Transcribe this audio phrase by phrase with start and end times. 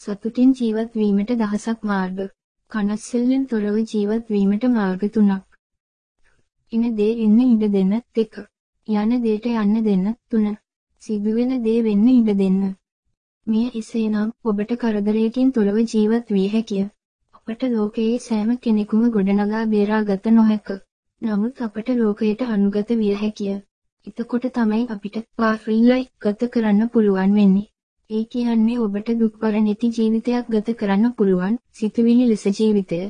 [0.00, 2.18] සතුටින් ජීවත් වීමට දහසක් මාර්ග.
[2.72, 5.46] කනස්සල්ලෙන් තොරව ජීවත් වීමට මාර්ග තුනක්.
[6.72, 8.36] ඉන දේ එන්න ඉඩ දෙන්න දෙක.
[8.88, 10.44] යන දේට යන්න දෙන්න තුන.
[11.02, 12.60] සිදුවෙන දේ වෙන්න ඉඩ දෙන්න.
[13.46, 16.84] මෙය එසේනම් ඔබට කරදරයකින් තොරව ජීවත් විය හැකිය.
[17.34, 20.70] අපට ලෝකයේ සෑම කෙනෙකුම ගොඩනගා බේරාගත නොහැක.
[21.22, 23.56] නමුත් අපට ලෝකයට අනුගත විය හැකිය.
[24.06, 27.66] එතකොට තමයි අපිට පාෆ්‍රීලයි ගත කරන්න පුළුවන් වෙන්නේ.
[28.10, 33.00] ඒ කියන්නේ ඔබට දුක්බර නැති ජීවිතයක් ගත කරන්න පුළුවන් සිතුවිලි ලෙස ජීවිතය.